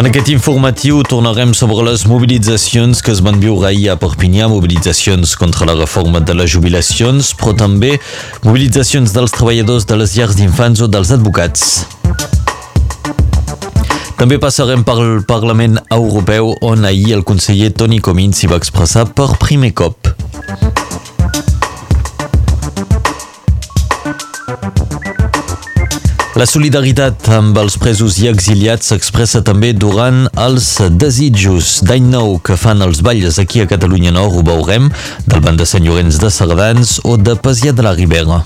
En 0.00 0.06
aquest 0.08 0.30
informatiu 0.32 1.02
tornarem 1.04 1.50
sobre 1.52 1.82
les 1.84 2.06
mobilitzacions 2.08 3.02
que 3.04 3.12
es 3.12 3.18
van 3.20 3.36
viure 3.36 3.66
ahir 3.68 3.90
a 3.92 3.98
Perpinyà, 4.00 4.46
mobilitzacions 4.48 5.34
contra 5.36 5.66
la 5.68 5.74
reforma 5.76 6.22
de 6.24 6.32
les 6.38 6.48
jubilacions, 6.54 7.34
però 7.36 7.52
també 7.52 7.90
mobilitzacions 8.46 9.12
dels 9.12 9.36
treballadors 9.36 9.84
de 9.84 10.00
les 10.00 10.16
llars 10.16 10.40
d'infants 10.40 10.80
o 10.80 10.88
dels 10.88 11.12
advocats. 11.12 11.66
També 14.16 14.40
passarem 14.40 14.88
pel 14.88 15.20
Parlament 15.28 15.76
Europeu 15.92 16.54
on 16.64 16.88
ahir 16.88 17.18
el 17.18 17.26
conseller 17.28 17.68
Toni 17.76 18.00
Comín 18.00 18.32
s'hi 18.32 18.48
va 18.48 18.56
expressar 18.56 19.04
per 19.12 19.34
primer 19.36 19.74
cop. 19.76 20.14
La 26.40 26.46
solidaritat 26.48 27.26
amb 27.36 27.58
els 27.60 27.74
presos 27.76 28.14
i 28.22 28.28
exiliats 28.30 28.88
s'expressa 28.88 29.42
també 29.44 29.74
durant 29.76 30.22
els 30.40 30.70
desitjos 30.96 31.82
d'any 31.84 32.06
nou 32.14 32.38
que 32.40 32.56
fan 32.56 32.80
els 32.86 33.02
balles 33.04 33.36
aquí 33.42 33.60
a 33.60 33.68
Catalunya 33.68 34.14
Nord, 34.16 34.38
ho 34.38 34.46
veurem, 34.48 34.88
del 35.26 35.44
band 35.44 35.60
de 35.60 35.68
Sant 35.68 35.84
Llorenç 35.84 36.16
de 36.22 36.32
Cerdans 36.32 36.96
o 37.04 37.18
de 37.20 37.36
Pasià 37.36 37.76
de 37.76 37.84
la 37.84 37.92
Ribera. 37.92 38.40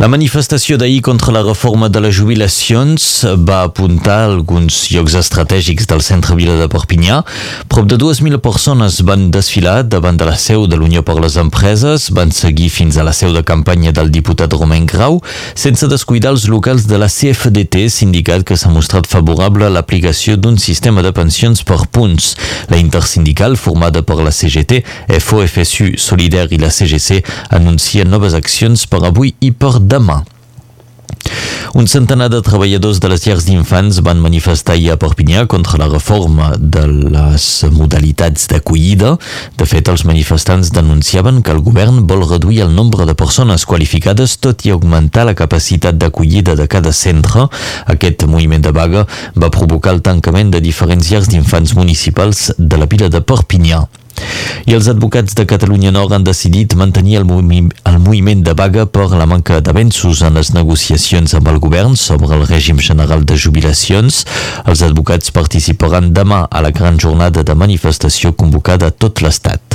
La 0.00 0.08
manifestació 0.08 0.78
d'ahir 0.80 1.02
contra 1.04 1.28
la 1.28 1.42
reforma 1.44 1.90
de 1.92 2.00
les 2.00 2.14
jubilacions 2.16 3.02
va 3.44 3.58
apuntar 3.66 4.14
alguns 4.30 4.86
llocs 4.88 5.12
estratègics 5.18 5.84
del 5.90 6.00
centre 6.00 6.32
vila 6.38 6.54
de 6.56 6.68
Perpinyà. 6.72 7.18
Prop 7.68 7.84
de 7.84 7.98
2.000 8.00 8.40
persones 8.40 9.02
van 9.04 9.26
desfilar 9.28 9.82
davant 9.84 10.16
de 10.16 10.24
la 10.24 10.38
seu 10.40 10.64
de 10.64 10.78
l'Unió 10.80 11.02
per 11.04 11.18
les 11.20 11.36
Empreses, 11.36 12.06
van 12.16 12.32
seguir 12.32 12.70
fins 12.72 12.96
a 12.96 13.04
la 13.04 13.12
seu 13.12 13.34
de 13.36 13.42
campanya 13.44 13.92
del 13.92 14.08
diputat 14.08 14.56
Romain 14.56 14.86
Grau, 14.88 15.18
sense 15.52 15.84
descuidar 15.92 16.32
els 16.32 16.48
locals 16.48 16.88
de 16.88 16.96
la 16.96 17.10
CFDT, 17.12 17.84
sindicat 17.92 18.48
que 18.48 18.56
s'ha 18.56 18.72
mostrat 18.72 19.04
favorable 19.04 19.68
a 19.68 19.74
l'aplicació 19.76 20.38
d'un 20.40 20.56
sistema 20.56 21.04
de 21.04 21.12
pensions 21.12 21.60
per 21.60 21.82
punts. 21.92 22.30
La 22.72 22.80
intersindical, 22.80 23.60
formada 23.60 24.00
per 24.00 24.16
la 24.24 24.32
CGT, 24.32 24.80
FOFSU, 25.20 25.92
Solidar 26.00 26.48
i 26.56 26.62
la 26.64 26.72
CGC, 26.72 27.20
anuncia 27.52 28.08
noves 28.08 28.40
accions 28.40 28.88
per 28.88 29.04
avui 29.04 29.36
i 29.44 29.52
per 29.52 29.76
demà. 29.90 30.22
Un 31.72 31.86
centenar 31.86 32.26
de 32.32 32.40
treballadors 32.42 32.98
de 32.98 33.08
les 33.12 33.22
llars 33.28 33.44
d'infants 33.46 34.00
van 34.02 34.18
manifestar 34.18 34.74
ahir 34.74 34.90
a 34.90 34.96
Perpinyà 34.98 35.44
contra 35.46 35.78
la 35.78 35.86
reforma 35.86 36.48
de 36.58 36.82
les 37.14 37.46
modalitats 37.70 38.48
d'acollida. 38.50 39.12
De 39.56 39.68
fet, 39.70 39.86
els 39.92 40.02
manifestants 40.08 40.72
denunciaven 40.74 41.38
que 41.46 41.54
el 41.54 41.62
govern 41.62 42.02
vol 42.10 42.26
reduir 42.26 42.64
el 42.66 42.74
nombre 42.74 43.06
de 43.06 43.14
persones 43.14 43.68
qualificades 43.70 44.40
tot 44.42 44.66
i 44.66 44.74
augmentar 44.74 45.28
la 45.28 45.38
capacitat 45.38 45.94
d'acollida 45.94 46.58
de 46.58 46.66
cada 46.66 46.92
centre. 46.92 47.46
Aquest 47.86 48.26
moviment 48.26 48.66
de 48.66 48.74
vaga 48.74 49.06
va 49.38 49.54
provocar 49.54 49.94
el 49.94 50.02
tancament 50.02 50.50
de 50.50 50.64
diferents 50.64 51.06
llars 51.06 51.30
d'infants 51.30 51.78
municipals 51.78 52.50
de 52.58 52.82
la 52.82 52.90
vila 52.90 53.08
de 53.08 53.22
Perpinyà. 53.22 53.86
I 54.66 54.76
els 54.76 54.88
advocats 54.92 55.36
de 55.38 55.46
Catalunya 55.48 55.92
Nord 55.94 56.14
han 56.16 56.26
decidit 56.26 56.76
mantenir 56.78 57.20
el, 57.20 57.26
movi 57.28 57.62
el 57.88 57.98
moviment 58.02 58.44
de 58.46 58.54
vaga 58.56 58.86
per 58.86 59.08
la 59.14 59.28
manca 59.30 59.60
d'avenços 59.64 60.24
en 60.26 60.38
les 60.38 60.52
negociacions 60.56 61.34
amb 61.38 61.50
el 61.52 61.60
govern 61.62 61.96
sobre 61.96 62.34
el 62.36 62.46
règim 62.48 62.80
general 62.82 63.24
de 63.24 63.38
jubilacions. 63.38 64.24
Els 64.66 64.84
advocats 64.86 65.32
participaran 65.34 66.12
demà 66.16 66.46
a 66.50 66.64
la 66.64 66.74
gran 66.74 66.98
jornada 66.98 67.44
de 67.46 67.54
manifestació 67.54 68.34
convocada 68.36 68.90
a 68.90 68.96
tot 68.96 69.22
l'Estat 69.24 69.69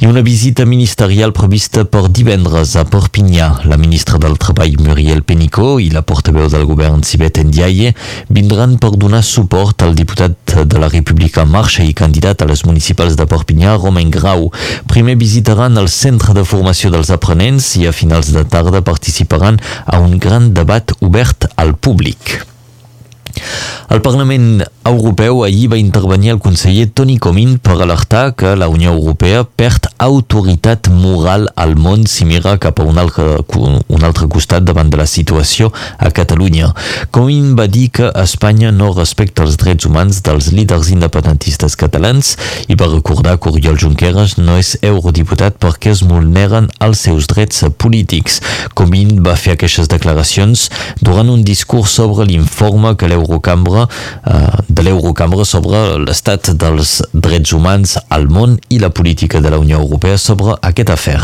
i 0.00 0.06
una 0.06 0.22
visita 0.22 0.64
ministerial 0.64 1.32
prevista 1.36 1.82
per 1.84 2.06
divendres 2.08 2.72
a 2.80 2.86
Perpinyà. 2.88 3.66
La 3.68 3.76
ministra 3.76 4.16
del 4.16 4.38
Treball 4.40 4.78
Muriel 4.80 5.20
Penicó 5.28 5.74
i 5.76 5.90
la 5.92 6.00
portaveu 6.00 6.48
del 6.48 6.64
govern 6.64 7.02
Sibet 7.04 7.42
Ndiaye 7.44 7.92
vindran 8.32 8.78
per 8.80 8.94
donar 8.96 9.20
suport 9.20 9.84
al 9.84 9.92
diputat 9.98 10.54
de 10.64 10.80
la 10.80 10.88
República 10.88 11.44
en 11.44 11.52
Marxa 11.52 11.84
i 11.84 11.92
candidat 11.92 12.40
a 12.40 12.48
les 12.48 12.64
municipals 12.64 13.18
de 13.20 13.28
Perpinyà, 13.28 13.76
Romain 13.76 14.08
Grau. 14.08 14.48
Primer 14.88 15.18
visitaran 15.20 15.76
el 15.76 15.92
centre 15.92 16.32
de 16.32 16.46
formació 16.48 16.88
dels 16.94 17.12
aprenents 17.12 17.74
i 17.76 17.84
a 17.84 17.92
finals 17.92 18.32
de 18.32 18.46
tarda 18.48 18.80
participaran 18.80 19.60
a 19.84 20.00
un 20.00 20.16
gran 20.16 20.54
debat 20.56 20.96
obert 21.04 21.50
al 21.60 21.76
públic. 21.76 22.49
El 23.90 24.02
Parlament 24.02 24.62
Europeu 24.86 25.42
ahir 25.44 25.66
va 25.72 25.78
intervenir 25.78 26.30
el 26.30 26.38
conseller 26.38 26.86
Toni 26.94 27.18
Comín 27.18 27.58
per 27.58 27.74
alertar 27.74 28.36
que 28.38 28.54
la 28.56 28.68
Unió 28.70 28.92
Europea 28.94 29.42
perd 29.44 29.88
autoritat 29.98 30.88
moral 30.94 31.48
al 31.58 31.74
món 31.76 32.06
si 32.06 32.24
mira 32.24 32.56
cap 32.62 32.78
a 32.80 32.86
un 32.86 33.00
altre, 33.02 33.24
un 33.58 34.06
altre 34.06 34.28
costat 34.30 34.64
davant 34.64 34.88
de 34.90 35.00
la 35.00 35.08
situació 35.10 35.72
a 35.98 36.10
Catalunya. 36.14 36.70
Comín 37.10 37.56
va 37.58 37.66
dir 37.66 37.88
que 37.90 38.12
Espanya 38.22 38.70
no 38.72 38.92
respecta 38.94 39.42
els 39.44 39.58
drets 39.60 39.86
humans 39.86 40.22
dels 40.22 40.52
líders 40.54 40.92
independentistes 40.94 41.76
catalans 41.76 42.36
i 42.68 42.78
va 42.78 42.88
recordar 42.94 43.36
que 43.38 43.50
Oriol 43.50 43.78
Junqueras 43.78 44.38
no 44.38 44.56
és 44.58 44.76
eurodiputat 44.86 45.58
perquè 45.60 45.92
es 45.92 46.04
vulneren 46.06 46.70
els 46.78 47.04
seus 47.06 47.26
drets 47.26 47.66
polítics. 47.76 48.40
Comín 48.78 49.20
va 49.26 49.36
fer 49.36 49.58
aquestes 49.58 49.90
declaracions 49.90 50.68
durant 51.02 51.28
un 51.28 51.44
discurs 51.44 51.98
sobre 52.00 52.24
l'informe 52.30 52.96
que 52.96 53.10
l'Eurocambra 53.20 53.86
eh, 53.86 54.62
de 54.68 54.82
l'Eurocambra 54.82 55.44
sobre 55.44 55.98
l'estat 56.04 56.52
dels 56.56 57.00
drets 57.12 57.52
humans 57.52 57.96
al 58.08 58.28
món 58.32 58.56
i 58.68 58.80
la 58.80 58.90
política 58.90 59.40
de 59.40 59.50
la 59.52 59.58
Unió 59.60 59.80
Europea 59.80 60.18
sobre 60.18 60.56
aquest 60.62 60.90
afer. 60.90 61.20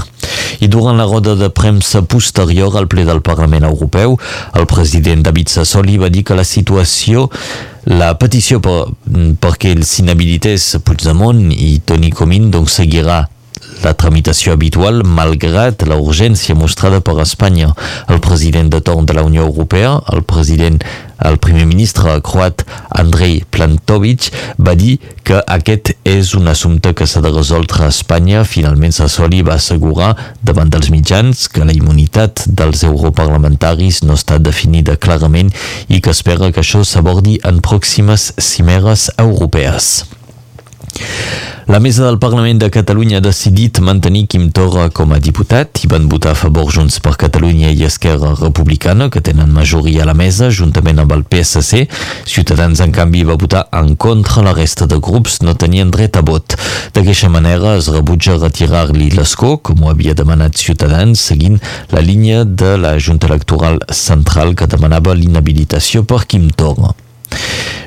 I 0.60 0.68
durant 0.72 0.96
la 0.96 1.06
roda 1.08 1.34
de 1.36 1.48
premsa 1.50 2.02
posterior 2.02 2.76
al 2.76 2.88
ple 2.88 3.04
del 3.04 3.22
Parlament 3.22 3.64
Europeu, 3.64 4.16
el 4.54 4.66
president 4.66 5.24
David 5.26 5.52
Sassoli 5.52 5.96
va 5.98 6.12
dir 6.12 6.24
que 6.24 6.36
la 6.36 6.44
situació 6.44 7.28
la 7.86 8.16
petició 8.18 8.58
per, 8.58 8.88
perquè 9.40 9.76
s'inhabilités 9.86 10.74
Puigdemont 10.82 11.52
i 11.54 11.78
Toni 11.86 12.10
Comín 12.10 12.50
doncs 12.50 12.80
seguirà 12.80 13.22
la 13.86 13.94
tramitació 13.94 14.56
habitual 14.56 15.04
malgrat 15.06 15.84
la 15.86 15.98
urgència 16.02 16.56
mostrada 16.58 16.98
per 17.06 17.20
Espanya. 17.22 17.70
El 18.10 18.18
president 18.24 18.72
de 18.72 18.80
torn 18.82 19.06
de 19.06 19.14
la 19.14 19.22
Unió 19.26 19.46
Europea, 19.46 20.00
el 20.12 20.24
president 20.26 20.82
el 21.24 21.38
primer 21.40 21.64
ministre 21.64 22.12
croat 22.20 22.64
Andrei 22.92 23.38
Plantovic 23.50 24.28
va 24.60 24.74
dir 24.76 24.98
que 25.24 25.38
aquest 25.54 25.94
és 26.04 26.34
un 26.36 26.50
assumpte 26.52 26.92
que 26.98 27.06
s'ha 27.08 27.22
de 27.24 27.32
resoldre 27.32 27.86
a 27.86 27.92
Espanya. 27.94 28.44
Finalment 28.44 28.92
Sassoli 28.92 29.40
va 29.46 29.56
assegurar 29.56 30.12
davant 30.42 30.68
dels 30.72 30.90
mitjans 30.92 31.46
que 31.48 31.64
la 31.64 31.76
immunitat 31.76 32.44
dels 32.46 32.84
europarlamentaris 32.90 34.02
no 34.04 34.18
està 34.18 34.42
definida 34.42 34.98
clarament 35.00 35.54
i 35.88 36.02
que 36.02 36.12
espera 36.12 36.52
que 36.52 36.62
això 36.64 36.84
s'abordi 36.84 37.40
en 37.48 37.64
pròximes 37.64 38.32
cimeres 38.36 39.08
europees. 39.16 40.04
La 41.66 41.80
mesa 41.80 42.04
del 42.04 42.20
Parlament 42.22 42.60
de 42.62 42.68
Catalunya 42.70 43.18
ha 43.18 43.22
decidit 43.24 43.80
mantenir 43.82 44.28
Quim 44.30 44.52
Torra 44.54 44.84
com 44.94 45.10
a 45.10 45.18
diputat 45.18 45.80
i 45.82 45.88
van 45.90 46.04
votar 46.06 46.36
a 46.36 46.38
favor 46.38 46.68
Junts 46.70 47.00
per 47.02 47.16
Catalunya 47.18 47.72
i 47.74 47.82
Esquerra 47.88 48.36
Republicana, 48.38 49.08
que 49.10 49.18
tenen 49.18 49.50
majoria 49.50 50.04
a 50.04 50.06
la 50.06 50.14
mesa, 50.14 50.46
juntament 50.54 51.02
amb 51.02 51.16
el 51.16 51.24
PSC. 51.26 51.88
Ciutadans, 52.22 52.78
en 52.84 52.94
canvi, 52.94 53.24
va 53.26 53.34
votar 53.34 53.64
en 53.74 53.96
contra. 53.98 54.44
La 54.46 54.54
resta 54.54 54.86
de 54.86 55.00
grups 55.02 55.40
no 55.42 55.56
tenien 55.58 55.90
dret 55.90 56.14
a 56.14 56.22
vot. 56.22 56.54
D'aquesta 56.94 57.32
manera, 57.34 57.74
es 57.80 57.90
rebutja 57.90 58.38
retirar-li 58.38 59.10
l'escó, 59.16 59.56
com 59.58 59.82
ho 59.82 59.90
havia 59.90 60.14
demanat 60.14 60.54
Ciutadans, 60.54 61.18
seguint 61.32 61.58
la 61.90 62.04
línia 62.04 62.44
de 62.46 62.76
la 62.78 62.94
Junta 63.00 63.26
Electoral 63.26 63.82
Central 63.90 64.54
que 64.54 64.70
demanava 64.70 65.18
l'inhabilitació 65.18 66.06
per 66.06 66.28
Quim 66.30 66.46
Torra. 66.54 66.94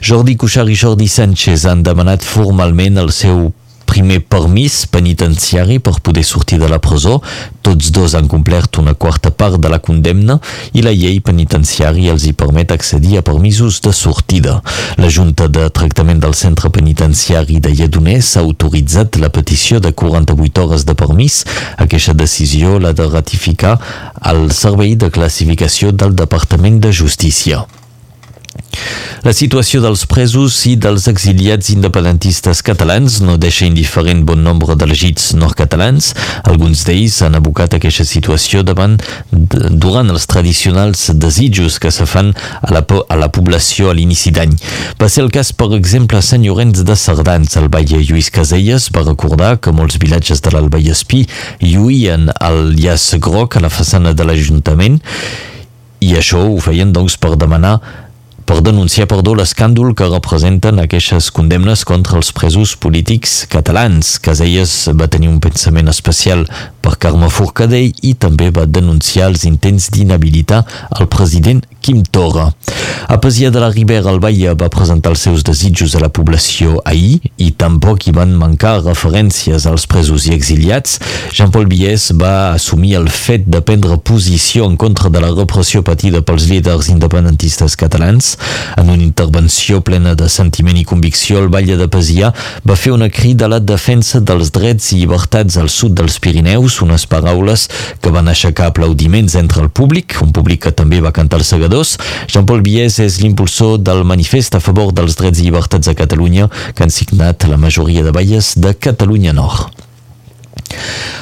Jordi 0.01 0.37
Cuixart 0.39 0.71
i 0.71 0.77
Jordi 0.79 1.09
Sánchez 1.11 1.65
han 1.69 1.83
demanat 1.83 2.23
formalment 2.25 3.01
el 3.01 3.11
seu 3.13 3.49
primer 3.89 4.19
permís 4.21 4.85
penitenciari 4.85 5.79
per 5.81 5.99
poder 6.05 6.23
sortir 6.23 6.59
de 6.61 6.69
la 6.69 6.79
presó. 6.79 7.19
Tots 7.65 7.89
dos 7.91 8.13
han 8.15 8.29
complert 8.29 8.77
una 8.81 8.93
quarta 8.93 9.31
part 9.31 9.57
de 9.61 9.71
la 9.71 9.79
condemna 9.83 10.37
i 10.77 10.83
la 10.85 10.93
llei 10.93 11.19
penitenciària 11.25 12.13
els 12.13 12.27
hi 12.27 12.35
permet 12.37 12.71
accedir 12.75 13.17
a 13.17 13.25
permisos 13.25 13.81
de 13.85 13.93
sortida. 13.95 14.59
La 15.01 15.09
Junta 15.09 15.49
de 15.49 15.67
Tractament 15.73 16.21
del 16.21 16.37
Centre 16.37 16.69
Penitenciari 16.69 17.59
de 17.59 17.73
Lledoners 17.73 18.35
ha 18.37 18.45
autoritzat 18.45 19.19
la 19.21 19.33
petició 19.33 19.81
de 19.81 19.93
48 19.93 20.63
hores 20.63 20.85
de 20.85 20.95
permís. 20.95 21.43
Aquesta 21.77 22.13
decisió 22.13 22.77
l'ha 22.79 22.93
de 22.93 23.09
ratificar 23.09 23.75
al 24.21 24.49
Servei 24.53 24.95
de 24.95 25.11
Classificació 25.11 25.91
del 25.91 26.15
Departament 26.15 26.79
de 26.83 26.93
Justícia. 26.93 27.65
La 29.27 29.33
situació 29.35 29.81
dels 29.83 30.05
presos 30.07 30.55
i 30.69 30.77
dels 30.79 31.09
exiliats 31.11 31.73
independentistes 31.73 32.61
catalans 32.63 33.17
no 33.19 33.35
deixa 33.41 33.67
indiferent 33.67 34.21
bon 34.27 34.39
nombre 34.45 34.77
d'elegits 34.79 35.33
nord-catalans. 35.35 36.13
Alguns 36.47 36.85
d'ells 36.87 37.17
han 37.25 37.35
abocat 37.35 37.75
aquesta 37.75 38.05
situació 38.07 38.63
davant 38.63 38.95
durant 39.31 40.07
els 40.13 40.27
tradicionals 40.31 41.09
desitjos 41.19 41.81
que 41.83 41.91
se 41.91 42.07
fan 42.07 42.31
a 42.61 42.71
la, 42.71 42.85
a 42.85 43.19
la 43.19 43.29
població 43.35 43.91
a 43.91 43.97
l'inici 43.97 44.31
d'any. 44.31 44.55
Va 45.01 45.11
ser 45.11 45.25
el 45.25 45.33
cas, 45.35 45.51
per 45.51 45.73
exemple, 45.75 46.19
a 46.19 46.25
Sant 46.25 46.47
Llorenç 46.47 46.85
de 46.87 46.95
Cerdans. 46.95 47.59
El 47.59 47.67
baile 47.73 47.99
Lluís 47.99 48.31
Caselles 48.31 48.87
va 48.95 49.03
recordar 49.03 49.57
que 49.59 49.75
molts 49.75 49.99
vilatges 49.99 50.39
de 50.45 50.55
l'Albaiespí 50.55 51.25
lluïen 51.65 52.31
el 52.39 52.75
llaç 52.79 53.11
groc 53.19 53.59
a 53.59 53.65
la 53.67 53.73
façana 53.73 54.15
de 54.15 54.25
l'Ajuntament 54.25 55.01
i 55.99 56.13
això 56.15 56.39
ho 56.47 56.59
feien 56.63 56.93
doncs 56.95 57.17
per 57.19 57.35
demanar 57.35 57.79
per 58.49 58.63
denunciar 58.65 59.05
perdó 59.05 59.35
l'escàndol 59.37 59.91
que 59.93 60.07
representen 60.09 60.81
aquestes 60.81 61.27
condemnes 61.29 61.83
contra 61.85 62.17
els 62.17 62.31
presos 62.33 62.71
polítics 62.81 63.43
catalans. 63.51 64.15
Caselles 64.25 64.73
va 64.97 65.05
tenir 65.05 65.29
un 65.29 65.37
pensament 65.43 65.91
especial 65.91 66.47
per 66.89 66.97
Carme 66.97 67.29
Forcadell 67.29 67.93
i 68.01 68.15
també 68.17 68.49
va 68.55 68.65
denunciar 68.65 69.27
els 69.29 69.45
intents 69.45 69.91
d'inhabilitar 69.93 70.63
el 70.97 71.09
president 71.11 71.61
Quim 71.85 72.01
Torra. 72.03 72.49
A 73.07 73.17
Pesia 73.21 73.49
de 73.51 73.59
la 73.61 73.69
Ribera, 73.71 74.11
el 74.11 74.19
Baia 74.19 74.55
va 74.57 74.67
presentar 74.73 75.13
els 75.13 75.21
seus 75.23 75.43
desitjos 75.45 75.95
a 75.95 76.01
la 76.01 76.09
població 76.13 76.79
ahir 76.85 77.19
i 77.39 77.51
tampoc 77.57 78.07
hi 78.07 78.13
van 78.15 78.33
mancar 78.37 78.79
referències 78.83 79.67
als 79.69 79.85
presos 79.89 80.27
i 80.27 80.33
exiliats. 80.35 80.97
Jean-Paul 81.33 81.69
Bies 81.71 82.09
va 82.19 82.51
assumir 82.55 82.95
el 82.99 83.07
fet 83.13 83.47
de 83.47 83.61
prendre 83.65 83.97
posició 83.97 84.67
en 84.69 84.75
contra 84.81 85.09
de 85.13 85.21
la 85.23 85.31
repressió 85.31 85.83
patida 85.85 86.21
pels 86.25 86.49
líders 86.51 86.89
independentistes 86.91 87.77
catalans. 87.79 88.35
En 88.77 88.89
una 88.89 89.05
intervenció 89.05 89.81
plena 89.85 90.15
de 90.19 90.29
sentiment 90.29 90.77
i 90.77 90.87
convicció, 90.89 91.39
el 91.39 91.53
Batlle 91.53 91.79
de 91.79 91.89
Pesia 91.89 92.33
va 92.67 92.77
fer 92.79 92.93
una 92.97 93.09
crida 93.13 93.47
a 93.47 93.53
la 93.55 93.61
defensa 93.63 94.19
dels 94.19 94.51
drets 94.55 94.91
i 94.93 95.03
llibertats 95.03 95.57
al 95.57 95.71
sud 95.71 95.95
dels 95.97 96.19
Pirineus, 96.19 96.78
unes 96.83 97.07
paraules 97.07 97.69
que 98.01 98.11
van 98.11 98.27
aixecar 98.27 98.69
aplaudiments 98.73 99.39
entre 99.39 99.63
el 99.63 99.71
públic, 99.71 100.19
un 100.21 100.35
públic 100.35 100.65
que 100.67 100.75
també 100.75 100.99
va 100.99 101.15
cantar 101.15 101.39
el 101.39 101.47
segador 101.47 101.69
treballadors. 101.69 101.97
Jean-Paul 102.27 102.63
Bies 102.65 102.99
és 102.99 103.19
l'impulsor 103.21 103.79
del 103.79 104.03
manifest 104.03 104.55
a 104.55 104.63
favor 104.63 104.91
dels 104.93 105.17
drets 105.19 105.39
i 105.39 105.47
llibertats 105.47 105.87
a 105.87 105.95
Catalunya 105.95 106.49
que 106.73 106.83
han 106.83 106.93
signat 106.93 107.47
la 107.47 107.57
majoria 107.57 108.03
de 108.03 108.11
baies 108.11 108.57
de 108.57 108.73
Catalunya 108.73 109.33
Nord. 109.33 109.78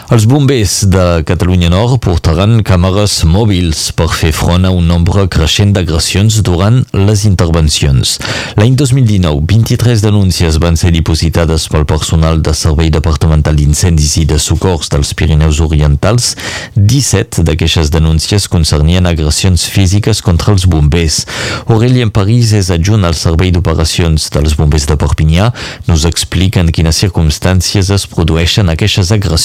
Els 0.07 0.23
bombers 0.23 0.85
de 0.88 1.21
Catalunya 1.27 1.67
Nord 1.67 1.99
portaran 1.99 2.61
càmeres 2.63 3.19
mòbils 3.27 3.89
per 3.97 4.07
fer 4.15 4.29
front 4.31 4.63
a 4.63 4.71
un 4.71 4.88
nombre 4.88 5.25
creixent 5.27 5.73
d'agressions 5.75 6.39
durant 6.47 6.77
les 6.95 7.25
intervencions. 7.27 8.13
L'any 8.55 8.77
2019, 8.79 9.44
23 9.51 10.03
denúncies 10.05 10.59
van 10.63 10.79
ser 10.79 10.94
dipositades 10.95 11.67
pel 11.67 11.83
personal 11.89 12.39
de 12.39 12.53
Servei 12.55 12.88
Departamental 12.94 13.59
d'Incendis 13.59 14.15
i 14.21 14.25
de 14.29 14.39
Socors 14.39 14.88
dels 14.94 15.11
Pirineus 15.11 15.59
Orientals. 15.65 16.31
17 16.79 17.44
d'aquestes 17.44 17.91
denúncies 17.91 18.47
concernien 18.47 19.05
agressions 19.11 19.67
físiques 19.67 20.23
contra 20.23 20.55
els 20.55 20.69
bombers. 20.71 21.25
Aurélien 21.67 22.15
París 22.15 22.55
és 22.55 22.71
adjunt 22.71 23.03
al 23.03 23.19
Servei 23.19 23.51
d'Operacions 23.51 24.31
dels 24.31 24.55
Bombers 24.55 24.88
de 24.88 24.95
Perpinyà. 24.95 25.51
Nos 25.91 26.07
explica 26.07 26.63
en 26.63 26.71
quines 26.71 27.03
circumstàncies 27.03 27.91
es 27.91 28.07
produeixen 28.07 28.71
aquestes 28.71 29.11
agressions. 29.11 29.37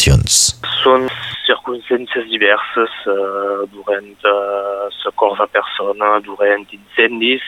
Són 0.82 1.08
circumstàncies 1.44 2.28
diverses 2.30 2.92
uh, 3.10 3.64
durant 3.72 4.26
uh, 4.28 4.86
socors 5.02 5.40
a 5.42 5.48
persona, 5.52 6.14
durant 6.24 6.64
incendis 6.72 7.44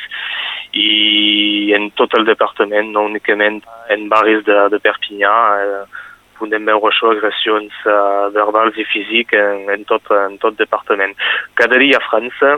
i 0.74 1.72
en 1.76 1.88
tot 1.98 2.14
el 2.18 2.26
departament, 2.28 2.90
no 2.92 3.06
únicament 3.08 3.62
en 3.94 4.08
barris 4.12 4.44
de, 4.48 4.58
de 4.74 4.80
Perpinyà. 4.82 5.34
Uh, 5.64 6.02
podem 6.38 6.66
veure 6.66 6.90
això, 6.90 7.12
agressions 7.14 7.74
uh, 7.86 8.28
verbals 8.34 8.76
i 8.76 8.84
físiques 8.90 9.40
en, 9.54 9.68
en, 9.70 9.84
tot, 9.88 10.10
en 10.12 10.36
tot 10.42 10.58
departament. 10.58 11.14
Cada 11.60 11.78
dia 11.80 12.00
a 12.00 12.06
França 12.08 12.56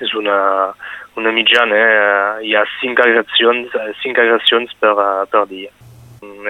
és 0.00 0.14
una, 0.16 0.38
una 1.20 1.32
mitjana, 1.36 1.76
eh? 1.76 2.48
hi 2.48 2.56
ha 2.56 2.64
cinc 2.78 3.02
agressions, 3.02 3.74
cinc 4.02 4.18
agressions 4.22 4.72
per, 4.80 4.94
per 5.30 5.44
dia. 5.50 5.70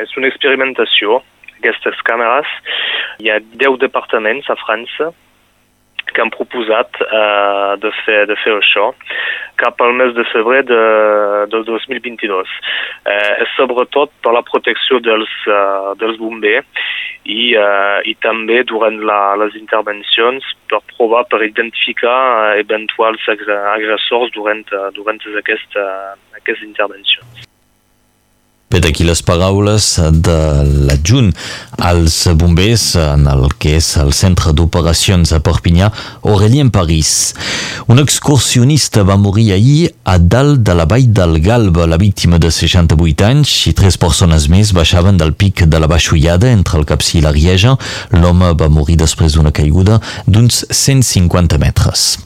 És 0.00 0.16
una 0.18 0.28
experimentació 0.30 1.20
aquestes 1.60 2.00
càmeres. 2.08 2.48
Hi 3.20 3.30
ha 3.30 3.40
10 3.60 3.80
departaments 3.84 4.48
a 4.50 4.58
França 4.64 5.12
que 6.10 6.22
han 6.22 6.32
proposat 6.34 6.96
uh, 7.04 7.76
de, 7.80 7.90
fer, 8.02 8.24
de 8.30 8.36
fer 8.42 8.56
això 8.56 8.90
cap 9.60 9.80
al 9.84 9.92
mes 9.98 10.14
de 10.16 10.24
febrer 10.30 10.62
de, 10.68 10.80
de 11.52 11.60
2022. 11.68 12.54
Uh, 13.04 13.34
és 13.44 13.52
sobretot 13.56 14.12
per 14.24 14.32
la 14.34 14.44
protecció 14.46 15.00
dels, 15.04 15.30
uh, 15.46 15.92
dels 16.00 16.18
bombers 16.22 16.88
i, 17.24 17.52
uh, 17.58 18.00
i 18.08 18.16
també 18.24 18.62
durant 18.72 18.98
la, 19.06 19.20
les 19.42 19.58
intervencions 19.60 20.46
per 20.72 20.80
provar, 20.94 21.26
per 21.30 21.42
identificar 21.46 22.16
uh, 22.16 22.56
eventuals 22.64 23.28
agressors 23.28 24.34
durant, 24.36 24.66
uh, 24.72 24.88
durant 24.96 25.20
aquesta, 25.44 25.86
aquestes 26.40 26.66
intervencions. 26.72 27.49
Bé, 28.70 28.78
d'aquí 28.78 29.02
les 29.02 29.18
paraules 29.26 29.84
de 30.14 30.34
l'adjunt 30.86 31.32
als 31.82 32.28
bombers 32.38 32.84
en 33.02 33.24
el 33.26 33.48
que 33.58 33.72
és 33.80 33.88
el 33.98 34.12
centre 34.14 34.52
d'operacions 34.54 35.32
a 35.34 35.40
Perpinyà, 35.42 35.88
Aurélien 36.22 36.70
París. 36.70 37.32
Un 37.90 37.98
excursionista 37.98 39.02
va 39.02 39.18
morir 39.18 39.48
ahir 39.56 39.90
a 40.06 40.20
dalt 40.22 40.62
de 40.62 40.76
la 40.78 40.86
vall 40.86 41.10
del 41.10 41.40
Galb. 41.42 41.82
La 41.90 41.98
víctima 41.98 42.38
de 42.38 42.52
68 42.54 43.26
anys 43.26 43.56
i 43.66 43.74
tres 43.74 43.98
persones 43.98 44.46
més 44.46 44.70
baixaven 44.70 45.18
del 45.18 45.34
pic 45.34 45.64
de 45.66 45.82
la 45.82 45.90
Baixullada 45.90 46.54
entre 46.54 46.78
el 46.78 46.86
Capcí 46.86 47.18
i 47.18 47.26
la 47.26 47.34
Rieja. 47.34 47.74
L'home 48.14 48.54
va 48.54 48.70
morir 48.70 49.00
després 49.02 49.34
d'una 49.34 49.50
caiguda 49.50 49.98
d'uns 50.28 50.62
150 50.70 51.58
metres. 51.58 52.20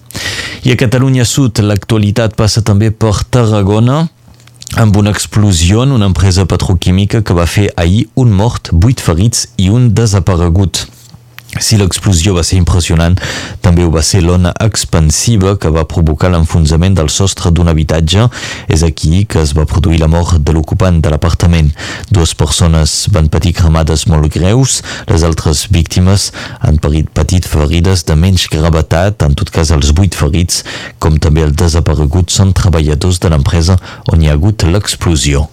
I 0.69 0.76
a 0.76 0.76
Catalunya 0.76 1.25
Sud 1.25 1.64
l'actualitat 1.64 2.37
passa 2.37 2.61
també 2.61 2.93
per 2.93 3.17
Tarragona, 3.32 4.11
amb 4.76 4.96
una 4.96 5.10
explosió 5.10 5.82
en 5.84 5.92
una 5.92 6.06
empresa 6.06 6.44
petroquímica 6.46 7.22
que 7.22 7.34
va 7.34 7.46
fer 7.46 7.68
ahir 7.76 8.08
un 8.18 8.32
mort, 8.34 8.72
vuit 8.72 9.00
ferits 9.00 9.46
i 9.56 9.70
un 9.70 9.92
desaparegut. 9.94 10.84
Si 11.60 11.78
l'explosió 11.78 12.34
va 12.34 12.42
ser 12.46 12.58
impressionant, 12.58 13.14
també 13.62 13.84
ho 13.84 13.90
va 13.94 14.02
ser 14.02 14.22
l'ona 14.24 14.52
expansiva 14.64 15.54
que 15.60 15.70
va 15.74 15.86
provocar 15.88 16.30
l'enfonsament 16.32 16.96
del 16.98 17.10
sostre 17.12 17.52
d'un 17.54 17.70
habitatge. 17.70 18.26
És 18.68 18.82
aquí 18.86 19.24
que 19.28 19.42
es 19.42 19.54
va 19.56 19.66
produir 19.70 20.00
la 20.02 20.10
mort 20.10 20.40
de 20.42 20.54
l'ocupant 20.56 21.00
de 21.00 21.12
l'apartament. 21.12 21.70
Dues 22.10 22.34
persones 22.34 23.06
van 23.14 23.30
patir 23.32 23.54
cremades 23.54 24.06
molt 24.10 24.32
greus, 24.34 24.80
les 25.08 25.24
altres 25.26 25.66
víctimes 25.70 26.30
han 26.60 26.80
patit 26.80 27.48
ferides 27.48 28.04
de 28.08 28.18
menys 28.18 28.48
gravetat, 28.52 29.22
en 29.22 29.34
tot 29.38 29.50
cas 29.55 29.72
els 29.74 29.94
vuit 29.96 30.14
ferits, 30.14 30.62
com 30.98 31.19
també 31.19 31.46
els 31.46 31.58
desapareguts 31.58 32.40
són 32.40 32.55
treballadors 32.56 33.20
de 33.22 33.31
l'empresa 33.32 33.79
on 34.12 34.22
hi 34.22 34.31
ha 34.31 34.38
hagut 34.38 34.67
l'explosió. 34.69 35.48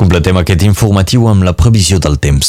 Completem 0.00 0.38
aquest 0.40 0.62
informatiu 0.64 1.26
amb 1.28 1.44
la 1.44 1.52
previsió 1.52 1.98
del 2.00 2.14
temps. 2.16 2.48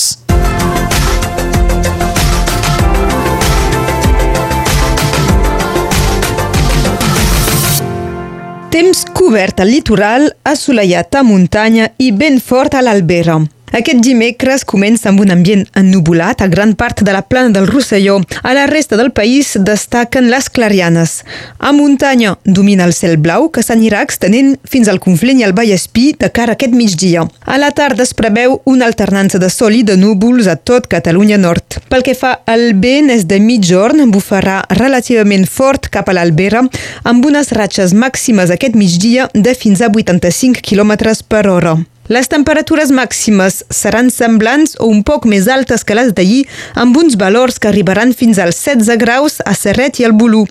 Temps 8.71 9.03
cobert 9.11 9.59
al 9.59 9.67
litoral, 9.67 10.29
assolellat 10.47 11.19
a 11.19 11.27
muntanya 11.27 11.91
i 11.99 12.13
ben 12.15 12.39
fort 12.39 12.79
a 12.79 12.85
l'Albera. 12.87 13.41
Aquest 13.71 14.01
dimecres 14.03 14.65
comença 14.67 15.07
amb 15.07 15.21
un 15.23 15.29
ambient 15.31 15.61
ennubulat 15.79 16.41
a 16.43 16.47
gran 16.51 16.73
part 16.75 16.99
de 17.07 17.13
la 17.15 17.21
plana 17.23 17.53
del 17.55 17.69
Rosselló. 17.69 18.17
A 18.43 18.51
la 18.53 18.65
resta 18.67 18.97
del 18.99 19.13
país 19.15 19.53
destaquen 19.55 20.27
les 20.29 20.49
clarianes. 20.49 21.21
A 21.57 21.71
muntanya 21.71 22.33
domina 22.43 22.83
el 22.83 22.91
cel 22.91 23.15
blau 23.15 23.47
que 23.47 23.63
s'anirà 23.63 24.01
extenent 24.03 24.57
fins 24.67 24.89
al 24.91 24.99
Conflent 24.99 25.39
i 25.39 25.45
al 25.47 25.55
Vallespí 25.55 26.11
de 26.19 26.27
cara 26.35 26.51
a 26.51 26.59
aquest 26.59 26.75
migdia. 26.75 27.23
A 27.47 27.57
la 27.61 27.71
tarda 27.71 28.03
es 28.03 28.11
preveu 28.13 28.57
una 28.65 28.89
alternança 28.91 29.39
de 29.39 29.49
sol 29.49 29.79
i 29.79 29.85
de 29.87 29.95
núvols 29.95 30.51
a 30.51 30.57
tot 30.59 30.89
Catalunya 30.91 31.39
Nord. 31.39 31.79
Pel 31.87 32.03
que 32.03 32.17
fa 32.17 32.33
al 32.51 32.73
vent, 32.75 33.07
és 33.15 33.23
de 33.23 33.39
mitjorn, 33.39 34.03
bufarà 34.11 34.65
relativament 34.81 35.47
fort 35.47 35.87
cap 35.95 36.11
a 36.11 36.17
l'Albera, 36.17 36.65
amb 37.07 37.31
unes 37.31 37.55
ratxes 37.55 37.95
màximes 37.95 38.51
aquest 38.51 38.75
migdia 38.75 39.29
de 39.31 39.55
fins 39.55 39.79
a 39.79 39.87
85 39.87 40.59
km 40.59 41.15
per 41.31 41.47
hora. 41.47 41.77
Les 42.11 42.27
temperatures 42.27 42.89
màximes 42.91 43.61
seran 43.71 44.09
semblants 44.11 44.73
o 44.83 44.89
un 44.91 44.99
poc 45.07 45.23
més 45.31 45.45
altes 45.47 45.85
que 45.87 45.95
les 45.95 46.09
d'ahir, 46.11 46.41
amb 46.75 46.97
uns 46.99 47.15
valors 47.15 47.55
que 47.55 47.69
arribaran 47.69 48.11
fins 48.11 48.41
als 48.43 48.57
16 48.65 48.99
graus 48.99 49.37
a 49.47 49.53
Serret 49.55 50.01
i 50.01 50.07
el 50.09 50.11
Bolú, 50.19 50.41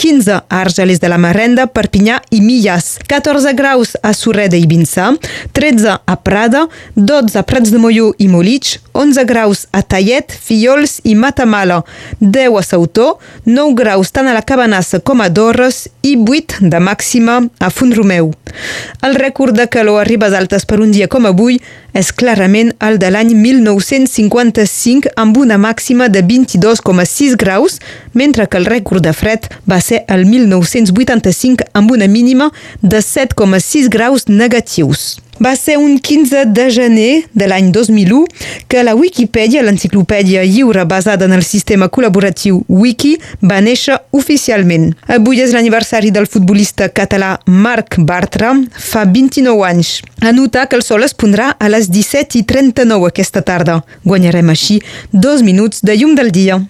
15 0.00 0.38
a 0.38 0.60
Argelis 0.62 1.02
de 1.02 1.10
la 1.12 1.18
Marenda, 1.20 1.66
Perpinyà 1.68 2.22
i 2.32 2.40
Millas, 2.40 2.94
14 3.04 3.52
graus 3.58 3.98
a 4.00 4.14
Sureda 4.16 4.56
i 4.56 4.64
Vinçà, 4.70 5.10
13 5.52 5.98
a 6.00 6.16
Prada, 6.24 6.64
12 6.96 7.36
a 7.36 7.44
Prats 7.44 7.74
de 7.74 7.82
Molló 7.84 8.14
i 8.16 8.30
Molitx, 8.32 8.78
11 8.92 9.24
graus 9.24 9.66
a 9.72 9.82
Tallet, 9.82 10.32
Fiols 10.32 11.00
i 11.04 11.14
Matamala, 11.14 11.84
10 12.20 12.58
a 12.58 12.62
Sautó, 12.62 13.18
9 13.46 13.74
graus 13.78 14.12
tant 14.12 14.28
a 14.28 14.34
la 14.34 14.42
Cabanassa 14.42 15.00
com 15.00 15.20
a 15.20 15.28
Dorres 15.28 15.88
i 16.02 16.16
8 16.16 16.70
de 16.72 16.80
màxima 16.82 17.38
a 17.58 17.70
Font-romeu. 17.70 18.32
El 19.06 19.14
rècord 19.14 19.56
de 19.56 19.68
calor 19.70 20.00
a 20.00 20.04
ribes 20.08 20.34
altes 20.34 20.66
per 20.66 20.80
un 20.82 20.90
dia 20.92 21.08
com 21.08 21.28
avui 21.28 21.60
és 21.96 22.10
clarament 22.12 22.72
el 22.86 22.98
de 23.02 23.10
l'any 23.10 23.32
1955 23.34 25.14
amb 25.20 25.38
una 25.38 25.58
màxima 25.58 26.08
de 26.08 26.22
22,6 26.26 27.38
graus, 27.40 27.80
mentre 28.12 28.46
que 28.46 28.58
el 28.58 28.66
rècord 28.66 29.04
de 29.06 29.14
fred 29.14 29.48
va 29.70 29.80
ser 29.80 30.04
el 30.08 30.26
1985 30.26 31.70
amb 31.72 31.90
una 31.90 32.08
mínima 32.08 32.50
de 32.82 32.98
7,6 32.98 33.88
graus 33.90 34.28
negatius. 34.28 35.20
Va 35.40 35.54
ser 35.56 35.78
un 35.80 35.98
15 35.98 36.44
de 36.52 36.66
gener 36.68 37.24
de 37.32 37.46
l'any 37.48 37.70
2001 37.72 38.26
que 38.68 38.82
la 38.84 38.92
Wikipedia, 38.94 39.62
l'enciclopèdia 39.64 40.42
lliure 40.44 40.84
basada 40.84 41.24
en 41.24 41.32
el 41.32 41.44
sistema 41.46 41.88
col·laboratiu 41.88 42.58
Wiki, 42.68 43.14
va 43.40 43.62
néixer 43.64 43.96
oficialment. 44.12 44.90
Avui 45.08 45.40
és 45.40 45.54
l'aniversari 45.56 46.12
del 46.12 46.28
futbolista 46.28 46.90
català 46.92 47.38
Marc 47.46 47.96
Bartra, 48.04 48.52
fa 48.76 49.06
29 49.08 49.64
anys. 49.64 49.94
A 50.20 50.34
notar 50.36 50.66
que 50.68 50.76
el 50.76 50.84
sol 50.84 51.08
es 51.08 51.16
pondrà 51.16 51.54
a 51.56 51.72
les 51.72 51.88
17 51.88 52.36
i 52.36 52.44
39 52.44 53.08
aquesta 53.08 53.40
tarda. 53.40 53.80
Guanyarem 54.04 54.52
així 54.52 54.82
dos 55.10 55.40
minuts 55.40 55.80
de 55.80 55.96
llum 55.96 56.14
del 56.20 56.30
dia. 56.36 56.60